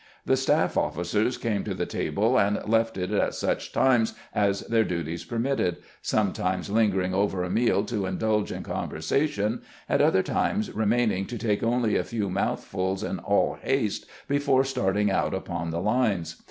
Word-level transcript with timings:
The 0.25 0.35
staff 0.35 0.77
officers 0.77 1.37
came 1.37 1.63
to 1.63 1.75
the 1.75 1.85
table 1.85 2.39
and 2.39 2.59
left 2.67 2.97
it 2.97 3.11
at 3.11 3.35
such 3.35 3.71
times 3.71 4.15
as 4.33 4.61
their 4.61 4.83
duties 4.83 5.23
permitted, 5.25 5.77
sometimes 6.01 6.71
lin 6.71 6.89
gering 6.91 7.13
over 7.13 7.43
a 7.43 7.51
meal 7.51 7.85
to 7.85 8.07
indulge 8.07 8.51
in 8.51 8.63
conversation, 8.63 9.61
at 9.87 10.01
other 10.01 10.23
times 10.23 10.73
remaining 10.73 11.27
to 11.27 11.37
take 11.37 11.61
only 11.61 11.95
a 11.97 12.03
few 12.03 12.31
mouthfuls 12.31 13.03
in 13.03 13.19
all 13.19 13.59
haste 13.61 14.07
before 14.27 14.63
starting 14.63 15.11
out 15.11 15.35
upon 15.35 15.69
the 15.69 15.79
lines. 15.81 16.37